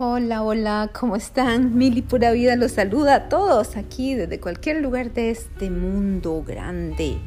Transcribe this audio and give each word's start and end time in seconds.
Hola, 0.00 0.44
hola, 0.44 0.90
¿cómo 0.92 1.16
están? 1.16 1.76
Mili 1.76 2.02
Pura 2.02 2.30
Vida 2.30 2.54
los 2.54 2.70
saluda 2.70 3.16
a 3.16 3.28
todos 3.28 3.76
aquí 3.76 4.14
desde 4.14 4.38
cualquier 4.38 4.80
lugar 4.80 5.12
de 5.12 5.30
este 5.30 5.70
mundo 5.70 6.44
grande, 6.46 7.18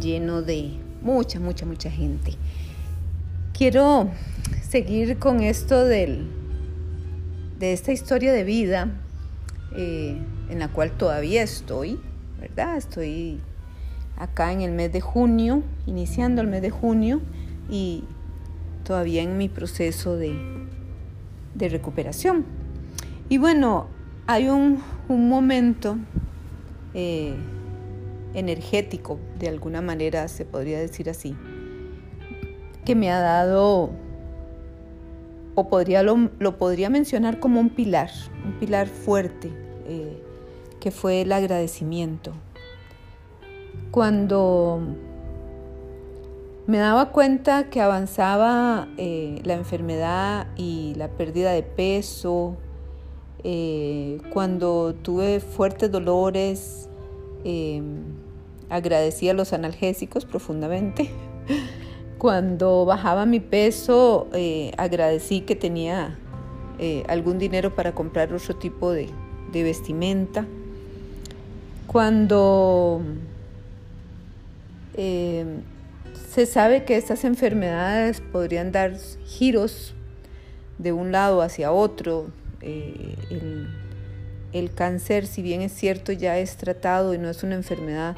lleno 0.00 0.42
de 0.42 0.72
mucha, 1.00 1.38
mucha, 1.38 1.64
mucha 1.64 1.92
gente. 1.92 2.32
Quiero 3.56 4.10
seguir 4.68 5.20
con 5.20 5.42
esto 5.42 5.84
del, 5.84 6.26
de 7.60 7.72
esta 7.72 7.92
historia 7.92 8.32
de 8.32 8.42
vida 8.42 8.88
eh, 9.76 10.20
en 10.50 10.58
la 10.58 10.66
cual 10.72 10.90
todavía 10.90 11.44
estoy, 11.44 12.00
¿verdad? 12.40 12.78
Estoy 12.78 13.38
acá 14.16 14.50
en 14.50 14.62
el 14.62 14.72
mes 14.72 14.92
de 14.92 15.00
junio, 15.00 15.62
iniciando 15.86 16.42
el 16.42 16.48
mes 16.48 16.62
de 16.62 16.70
junio 16.70 17.20
y 17.70 18.02
todavía 18.82 19.22
en 19.22 19.38
mi 19.38 19.48
proceso 19.48 20.16
de 20.16 20.62
de 21.54 21.68
recuperación. 21.68 22.44
Y 23.28 23.38
bueno, 23.38 23.86
hay 24.26 24.48
un, 24.48 24.82
momento 25.08 25.96
eh, 26.94 27.34
energético, 28.34 29.18
de 29.38 29.48
alguna 29.48 29.82
manera 29.82 30.26
se 30.28 30.44
podría 30.46 30.78
decir 30.78 31.10
así, 31.10 31.36
que 32.84 32.94
me 32.94 33.10
ha 33.10 33.20
dado, 33.20 33.90
o 35.54 35.68
podría, 35.68 36.02
lo, 36.02 36.58
podría 36.58 36.88
mencionar 36.88 37.40
como 37.40 37.60
un 37.60 37.70
pilar, 37.70 38.10
un 38.44 38.52
pilar 38.58 38.86
fuerte, 38.86 39.50
eh, 39.86 40.22
que 40.80 40.90
fue 40.90 41.22
el 41.22 41.32
agradecimiento. 41.32 42.32
Cuando 43.90 44.80
me 46.66 46.78
daba 46.78 47.10
cuenta 47.10 47.70
que 47.70 47.80
avanzaba 47.80 48.88
eh, 48.96 49.40
la 49.44 49.54
enfermedad 49.54 50.46
y 50.56 50.94
la 50.96 51.08
pérdida 51.08 51.52
de 51.52 51.62
peso. 51.62 52.56
Eh, 53.42 54.20
cuando 54.32 54.94
tuve 54.94 55.40
fuertes 55.40 55.90
dolores, 55.90 56.88
em, 57.44 58.02
agradecí 58.70 59.28
a 59.28 59.34
los 59.34 59.52
analgésicos 59.52 60.24
profundamente. 60.24 61.10
Cuando 62.18 62.84
bajaba 62.84 63.26
mi 63.26 63.40
peso, 63.40 64.28
eh, 64.32 64.70
agradecí 64.76 65.40
que 65.40 65.56
tenía 65.56 66.18
algún 67.08 67.38
dinero 67.38 67.76
para 67.76 67.94
comprar 67.94 68.32
otro 68.32 68.56
tipo 68.56 68.90
de, 68.90 69.08
de 69.52 69.62
vestimenta. 69.62 70.46
Cuando 71.86 73.02
em, 74.96 75.62
se 76.32 76.46
sabe 76.46 76.84
que 76.84 76.96
estas 76.96 77.24
enfermedades 77.24 78.22
podrían 78.22 78.72
dar 78.72 78.96
giros 79.26 79.94
de 80.78 80.90
un 80.90 81.12
lado 81.12 81.42
hacia 81.42 81.72
otro. 81.72 82.30
Eh, 82.62 83.16
el, 84.54 84.74
cáncer, 84.74 85.26
si 85.26 85.42
bien 85.42 85.60
es 85.60 85.72
cierto, 85.72 86.10
ya 86.10 86.38
es 86.38 86.56
tratado 86.56 87.12
y 87.12 87.18
no 87.18 87.28
es 87.28 87.42
una 87.42 87.54
enfermedad 87.54 88.16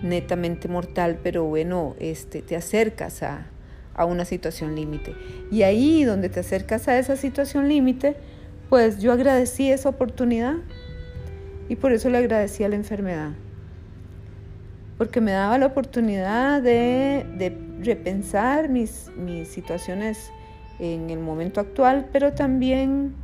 netamente 0.00 0.68
mortal, 0.68 1.18
pero 1.20 1.42
bueno, 1.42 1.96
este, 1.98 2.40
te 2.40 2.54
acercas 2.54 3.24
a, 3.24 3.48
a 3.94 4.04
una 4.04 4.24
situación 4.24 4.76
límite. 4.76 5.16
Y 5.50 5.62
ahí 5.62 6.04
donde 6.04 6.28
te 6.28 6.40
acercas 6.40 6.86
a 6.86 6.96
esa 6.98 7.16
situación 7.16 7.68
límite, 7.68 8.14
pues 8.68 9.00
yo 9.00 9.12
agradecí 9.12 9.72
esa 9.72 9.88
oportunidad 9.88 10.54
y 11.68 11.74
por 11.74 11.90
eso 11.90 12.10
le 12.10 12.18
agradecí 12.18 12.62
a 12.62 12.68
la 12.68 12.76
enfermedad 12.76 13.32
porque 14.98 15.20
me 15.20 15.32
daba 15.32 15.58
la 15.58 15.66
oportunidad 15.66 16.62
de, 16.62 17.56
repensar 17.82 18.70
mis, 18.70 19.10
mis 19.16 19.48
situaciones 19.48 20.30
en 20.78 21.10
el 21.10 21.18
momento 21.18 21.60
actual, 21.60 22.08
pero 22.10 22.32
también 22.32 23.14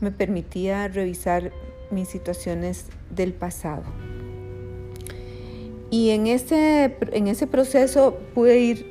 me 0.00 0.12
permitía 0.12 0.86
revisar 0.88 1.50
mis 1.90 2.08
situaciones 2.08 2.86
del 3.10 3.32
pasado. 3.32 3.82
Y 5.90 6.10
en 6.10 6.26
ese, 6.26 6.96
en 7.12 7.28
ese 7.28 7.46
proceso 7.46 8.18
pude 8.34 8.58
ir 8.58 8.86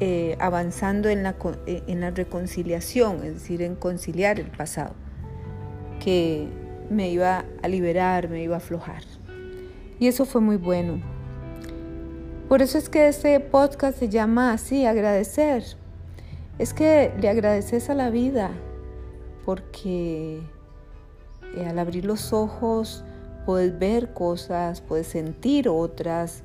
eh, 0.00 0.36
avanzando 0.40 1.08
en 1.08 1.22
la, 1.22 1.36
en 1.66 2.00
la 2.00 2.10
reconciliación, 2.10 3.24
es 3.24 3.34
decir, 3.34 3.62
en 3.62 3.76
conciliar 3.76 4.40
el 4.40 4.50
pasado, 4.50 4.94
que 6.02 6.48
me 6.90 7.10
iba 7.10 7.44
a 7.62 7.68
liberar, 7.68 8.28
me 8.28 8.42
iba 8.42 8.56
a 8.56 8.58
aflojar. 8.58 9.02
Y 9.98 10.08
eso 10.08 10.24
fue 10.24 10.40
muy 10.40 10.56
bueno. 10.56 11.13
Por 12.54 12.62
eso 12.62 12.78
es 12.78 12.88
que 12.88 13.08
este 13.08 13.40
podcast 13.40 13.98
se 13.98 14.08
llama 14.08 14.52
así, 14.52 14.86
agradecer. 14.86 15.64
Es 16.60 16.72
que 16.72 17.12
le 17.20 17.28
agradeces 17.28 17.90
a 17.90 17.96
la 17.96 18.10
vida 18.10 18.52
porque 19.44 20.40
eh, 21.56 21.66
al 21.66 21.80
abrir 21.80 22.04
los 22.04 22.32
ojos 22.32 23.02
puedes 23.44 23.76
ver 23.76 24.12
cosas, 24.12 24.82
puedes 24.82 25.08
sentir 25.08 25.68
otras. 25.68 26.44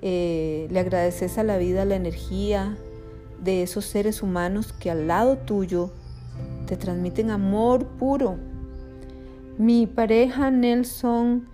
Eh, 0.00 0.68
le 0.70 0.78
agradeces 0.78 1.38
a 1.38 1.42
la 1.42 1.58
vida 1.58 1.84
la 1.84 1.96
energía 1.96 2.78
de 3.42 3.64
esos 3.64 3.84
seres 3.84 4.22
humanos 4.22 4.72
que 4.72 4.92
al 4.92 5.08
lado 5.08 5.38
tuyo 5.38 5.90
te 6.68 6.76
transmiten 6.76 7.32
amor 7.32 7.84
puro. 7.84 8.36
Mi 9.58 9.88
pareja 9.88 10.52
Nelson 10.52 11.48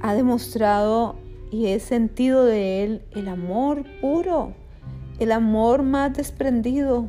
ha 0.00 0.14
demostrado 0.14 1.27
y 1.50 1.66
he 1.66 1.80
sentido 1.80 2.44
de 2.44 2.84
Él 2.84 3.02
el 3.12 3.28
amor 3.28 3.84
puro, 4.00 4.52
el 5.18 5.32
amor 5.32 5.82
más 5.82 6.14
desprendido. 6.14 7.08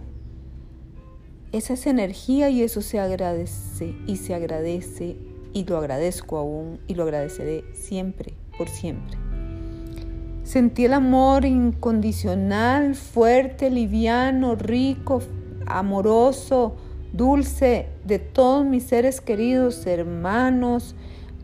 Esa 1.51 1.73
es 1.73 1.87
energía 1.87 2.49
y 2.49 2.61
eso 2.61 2.81
se 2.81 2.99
agradece 2.99 3.95
y 4.05 4.17
se 4.17 4.35
agradece 4.35 5.17
y 5.53 5.65
lo 5.65 5.77
agradezco 5.77 6.37
aún 6.37 6.79
y 6.87 6.95
lo 6.95 7.03
agradeceré 7.03 7.63
siempre, 7.73 8.33
por 8.57 8.69
siempre. 8.69 9.17
Sentí 10.43 10.85
el 10.85 10.93
amor 10.93 11.45
incondicional, 11.45 12.95
fuerte, 12.95 13.69
liviano, 13.69 14.55
rico, 14.55 15.21
amoroso, 15.67 16.75
dulce 17.13 17.87
de 18.03 18.19
todos 18.19 18.65
mis 18.65 18.83
seres 18.83 19.21
queridos, 19.21 19.85
hermanos, 19.85 20.95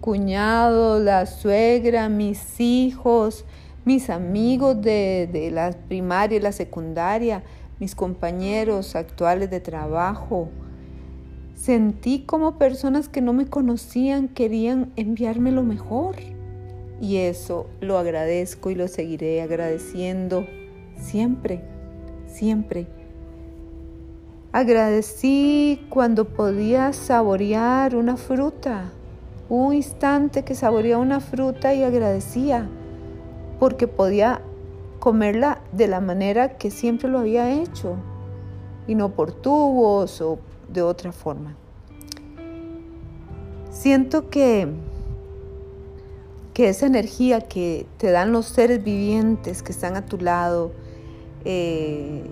cuñado, 0.01 1.00
la 1.00 1.25
suegra, 1.25 2.09
mis 2.09 2.59
hijos, 2.59 3.45
mis 3.85 4.09
amigos 4.09 4.81
de, 4.81 5.50
la 5.53 5.72
primaria 5.88 6.38
y 6.38 6.41
la 6.41 6.51
secundaria, 6.51 7.44
mis 7.79 7.95
compañeros 7.95 8.95
actuales 8.95 9.50
de 9.50 9.59
trabajo. 9.59 10.50
Sentí 11.56 12.19
como 12.25 12.57
personas 12.57 13.09
que 13.09 13.22
no 13.22 13.33
me 13.33 13.47
conocían 13.47 14.28
querían 14.28 14.91
enviarme 14.95 15.51
lo 15.51 15.63
mejor. 15.63 16.16
Y 17.01 17.17
eso 17.17 17.67
lo 17.81 17.97
agradezco 17.97 18.72
y 18.72 18.75
lo 18.75 18.88
seguiré 18.88 19.41
agradeciendo 19.41 20.45
siempre, 20.97 21.62
siempre. 22.27 22.88
Agradecí 24.51 25.85
cuando 25.89 26.25
podía 26.25 26.94
saborear 26.94 27.94
una 27.94 28.16
fruta, 28.16 28.94
un 29.50 29.73
instante 29.73 30.44
que 30.44 30.56
saboreaba 30.56 31.01
una 31.01 31.19
fruta 31.19 31.73
y 31.73 31.83
agradecía 31.83 32.67
porque 33.59 33.88
podía 33.88 34.41
comerla 35.00 35.61
de 35.72 35.88
la 35.88 36.01
manera 36.01 36.57
que 36.57 36.72
siempre 36.72 37.09
lo 37.09 37.19
había 37.19 37.51
hecho 37.51 37.95
y 38.88 38.95
no 38.95 39.09
por 39.09 39.31
tubos 39.31 40.21
o 40.21 40.39
de 40.68 40.81
otra 40.81 41.12
forma. 41.12 41.56
Siento 43.69 44.30
que, 44.30 44.68
que 46.53 46.69
esa 46.69 46.86
energía 46.86 47.42
que 47.42 47.86
te 47.97 48.12
dan 48.12 48.31
los 48.31 48.47
seres 48.47 48.83
vivientes 48.83 49.62
que 49.62 49.71
están 49.71 49.95
a 49.95 50.06
tu 50.06 50.18
lado, 50.18 50.71
eh, 51.44 52.24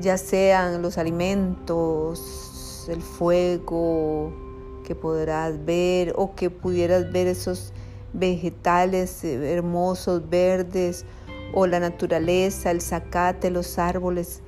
ya 0.00 0.18
sean 0.18 0.82
los 0.82 0.98
alimentos, 0.98 2.86
el 2.90 3.00
fuego, 3.00 4.43
que 4.84 4.94
podrás 4.94 5.64
ver 5.64 6.12
o 6.16 6.36
que 6.36 6.50
pudieras 6.50 7.10
ver 7.10 7.26
esos 7.26 7.72
vegetales 8.12 9.24
eh, 9.24 9.52
hermosos, 9.52 10.30
verdes, 10.30 11.04
o 11.52 11.66
la 11.66 11.80
naturaleza, 11.80 12.70
el 12.70 12.80
zacate, 12.80 13.50
los 13.50 13.78
árboles. 13.78 14.42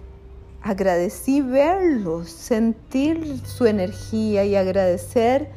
Agradecí 0.62 1.40
verlos, 1.40 2.28
sentir 2.28 3.40
su 3.44 3.66
energía 3.66 4.44
y 4.44 4.56
agradecer 4.56 5.50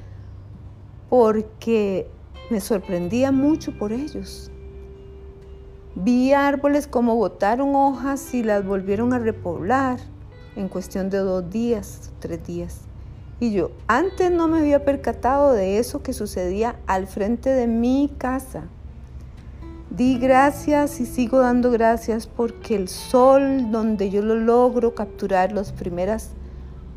porque 1.09 2.07
me 2.49 2.59
sorprendía 2.59 3.31
mucho 3.31 3.75
por 3.77 3.91
ellos. 3.91 4.51
Vi 5.95 6.33
árboles 6.33 6.87
como 6.87 7.15
botaron 7.15 7.75
hojas 7.75 8.33
y 8.33 8.43
las 8.43 8.65
volvieron 8.65 9.13
a 9.13 9.19
repoblar 9.19 9.99
en 10.55 10.69
cuestión 10.69 11.09
de 11.09 11.17
dos 11.17 11.49
días, 11.49 12.11
tres 12.19 12.45
días. 12.45 12.88
Y 13.39 13.51
yo 13.51 13.71
antes 13.87 14.31
no 14.31 14.47
me 14.47 14.59
había 14.59 14.83
percatado 14.83 15.53
de 15.53 15.79
eso 15.79 16.03
que 16.03 16.13
sucedía 16.13 16.75
al 16.87 17.07
frente 17.07 17.49
de 17.49 17.67
mi 17.67 18.13
casa. 18.17 18.63
Di 19.89 20.19
gracias 20.19 20.99
y 20.99 21.05
sigo 21.05 21.39
dando 21.39 21.71
gracias 21.71 22.27
porque 22.27 22.75
el 22.75 22.89
sol 22.89 23.71
donde 23.71 24.09
yo 24.09 24.21
lo 24.21 24.35
logro 24.35 24.93
capturar 24.93 25.51
las 25.51 25.71
primeras 25.71 26.31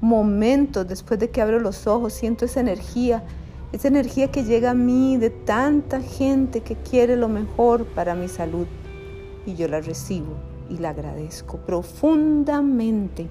momentos 0.01 0.87
después 0.87 1.19
de 1.21 1.31
que 1.31 1.41
abro 1.41 1.61
los 1.61 1.87
ojos, 1.87 2.13
siento 2.13 2.45
esa 2.45 2.61
energía, 2.61 3.23
esa 3.71 3.89
energía 3.89 4.31
que 4.31 4.45
llega 4.45 4.73
a 4.73 4.75
mí 4.75 5.17
de 5.17 5.31
tanta 5.31 6.01
gente 6.01 6.61
que 6.61 6.75
quiere 6.75 7.17
lo 7.17 7.29
mejor 7.29 7.87
para 7.87 8.15
mi 8.15 8.29
salud. 8.29 8.67
Y 9.47 9.55
yo 9.55 9.69
la 9.69 9.81
recibo 9.81 10.35
y 10.69 10.79
la 10.79 10.91
agradezco 10.91 11.59
profundamente. 11.59 13.29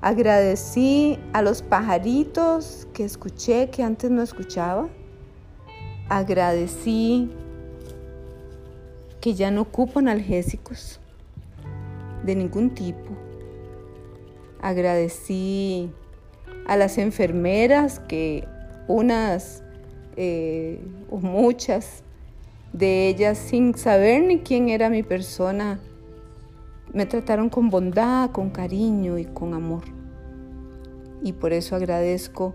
Agradecí 0.00 1.18
a 1.32 1.42
los 1.42 1.60
pajaritos 1.60 2.86
que 2.92 3.04
escuché 3.04 3.68
que 3.70 3.82
antes 3.82 4.10
no 4.10 4.22
escuchaba. 4.22 4.88
Agradecí 6.08 7.30
que 9.20 9.34
ya 9.34 9.50
no 9.50 9.62
ocupo 9.62 9.98
analgésicos 9.98 11.00
de 12.24 12.36
ningún 12.36 12.70
tipo. 12.74 13.10
Agradecí 14.60 15.90
a 16.66 16.76
las 16.76 16.96
enfermeras 16.98 17.98
que 17.98 18.46
unas 18.86 19.64
eh, 20.16 20.80
o 21.10 21.18
muchas 21.18 22.02
de 22.72 23.08
ellas 23.08 23.38
sin 23.38 23.74
saber 23.76 24.22
ni 24.22 24.40
quién 24.40 24.68
era 24.68 24.90
mi 24.90 25.02
persona, 25.02 25.80
me 26.92 27.06
trataron 27.06 27.48
con 27.48 27.70
bondad, 27.70 28.30
con 28.30 28.50
cariño 28.50 29.18
y 29.18 29.24
con 29.24 29.54
amor. 29.54 29.84
Y 31.22 31.32
por 31.32 31.52
eso 31.52 31.76
agradezco 31.76 32.54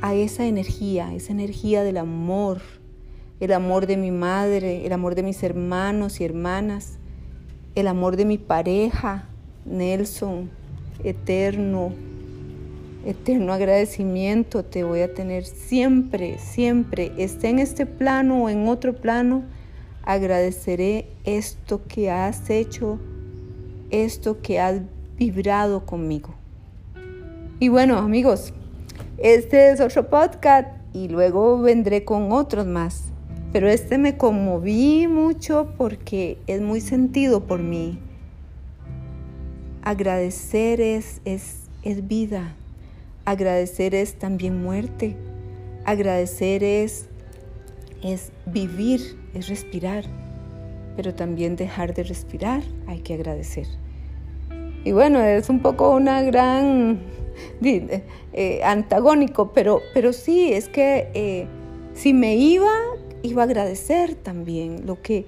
a 0.00 0.14
esa 0.14 0.46
energía, 0.46 1.14
esa 1.14 1.32
energía 1.32 1.84
del 1.84 1.96
amor, 1.96 2.60
el 3.40 3.52
amor 3.52 3.86
de 3.86 3.96
mi 3.96 4.10
madre, 4.10 4.86
el 4.86 4.92
amor 4.92 5.14
de 5.14 5.22
mis 5.22 5.42
hermanos 5.42 6.20
y 6.20 6.24
hermanas, 6.24 6.98
el 7.74 7.88
amor 7.88 8.16
de 8.16 8.24
mi 8.24 8.38
pareja, 8.38 9.28
Nelson, 9.64 10.50
eterno, 11.04 11.92
eterno 13.04 13.52
agradecimiento 13.52 14.64
te 14.64 14.84
voy 14.84 15.00
a 15.00 15.12
tener 15.12 15.44
siempre, 15.44 16.38
siempre, 16.38 17.12
esté 17.16 17.48
en 17.48 17.58
este 17.58 17.86
plano 17.86 18.44
o 18.44 18.48
en 18.48 18.68
otro 18.68 18.94
plano, 18.94 19.42
agradeceré 20.04 21.08
esto 21.24 21.82
que 21.86 22.10
has 22.10 22.50
hecho, 22.50 22.98
esto 23.90 24.40
que 24.42 24.60
has 24.60 24.80
vibrado 25.16 25.86
conmigo. 25.86 26.34
Y 27.60 27.68
bueno, 27.68 27.98
amigos, 27.98 28.52
este 29.18 29.70
es 29.70 29.80
otro 29.80 30.08
podcast 30.08 30.68
y 30.92 31.08
luego 31.08 31.60
vendré 31.60 32.04
con 32.04 32.32
otros 32.32 32.66
más. 32.66 33.04
Pero 33.52 33.68
este 33.68 33.98
me 33.98 34.16
conmoví 34.16 35.06
mucho 35.08 35.74
porque 35.76 36.38
es 36.46 36.60
muy 36.62 36.80
sentido 36.80 37.44
por 37.44 37.60
mí. 37.60 37.98
Agradecer 39.82 40.80
es, 40.80 41.20
es, 41.24 41.60
es 41.82 42.08
vida. 42.08 42.54
Agradecer 43.26 43.94
es 43.94 44.14
también 44.18 44.62
muerte. 44.62 45.16
Agradecer 45.84 46.64
es, 46.64 47.08
es 48.02 48.32
vivir, 48.46 49.18
es 49.34 49.48
respirar. 49.48 50.04
Pero 50.96 51.14
también 51.14 51.56
dejar 51.56 51.94
de 51.94 52.02
respirar 52.02 52.62
hay 52.86 53.00
que 53.00 53.14
agradecer. 53.14 53.66
Y 54.84 54.92
bueno, 54.92 55.20
es 55.20 55.48
un 55.48 55.60
poco 55.60 55.94
una 55.94 56.22
gran 56.22 57.00
eh, 57.62 58.60
antagónico, 58.64 59.52
pero, 59.52 59.80
pero 59.94 60.12
sí, 60.12 60.52
es 60.52 60.68
que 60.68 61.08
eh, 61.14 61.46
si 61.94 62.12
me 62.12 62.36
iba, 62.36 62.72
iba 63.22 63.42
a 63.42 63.44
agradecer 63.44 64.14
también. 64.16 64.86
Lo 64.86 65.00
que, 65.00 65.26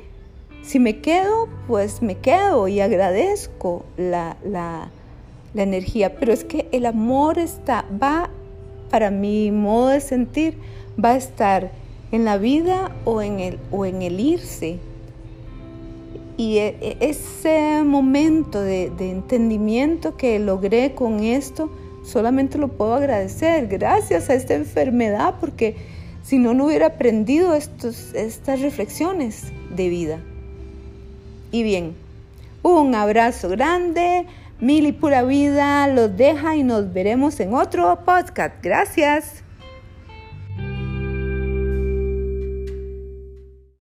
si 0.63 0.79
me 0.79 1.01
quedo, 1.01 1.49
pues 1.67 2.03
me 2.03 2.17
quedo 2.17 2.69
y 2.69 2.81
agradezco 2.81 3.85
la, 3.97 4.37
la, 4.45 4.91
la 5.55 5.63
energía. 5.63 6.17
Pero 6.17 6.33
es 6.33 6.45
que 6.45 6.69
el 6.73 6.85
amor 6.85 7.39
está, 7.39 7.85
va, 8.03 8.31
para 8.91 9.11
mi 9.11 9.51
modo 9.51 9.89
de 9.89 10.01
sentir, 10.01 10.59
va 11.03 11.13
a 11.13 11.17
estar 11.17 11.71
en 12.15 12.25
la 12.25 12.39
vida 12.39 12.93
o 13.05 13.23
en 13.23 13.41
el, 13.41 13.59
o 13.73 13.85
en 13.85 14.01
el 14.01 14.21
irse. 14.21 14.79
Y 16.37 16.59
e, 16.59 16.77
e, 16.81 16.97
ese 17.01 17.83
momento 17.83 18.61
de, 18.61 18.87
entendimiento 19.01 20.17
que 20.17 20.39
logré 20.39 20.95
con 20.95 21.25
esto, 21.25 21.71
solamente 22.05 22.57
lo 22.57 22.69
puedo 22.69 22.95
agradecer 22.95 23.67
gracias 23.67 24.31
a 24.31 24.35
esta 24.35 24.55
enfermedad, 24.55 25.35
porque 25.41 25.75
si 26.23 26.39
no, 26.39 26.55
no 26.55 26.67
hubiera 26.67 26.87
aprendido 26.87 27.53
estos, 27.57 28.15
estas 28.15 28.61
reflexiones 28.61 29.47
de 29.75 29.89
vida. 29.89 30.21
Y 31.51 31.65
bien, 31.65 31.97
un 32.63 32.95
abrazo 32.95 33.49
grande, 33.49 34.27
mil 34.61 34.87
y 34.87 34.93
pura 34.93 35.25
vida 35.25 35.89
los 35.89 36.17
deja 36.17 36.55
y 36.55 36.63
nos 36.63 36.93
veremos 36.93 37.41
en 37.41 37.55
otro 37.55 38.05
podcast. 38.05 38.55
Gracias. 38.63 39.44